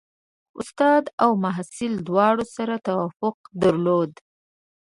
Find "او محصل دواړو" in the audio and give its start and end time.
1.23-2.43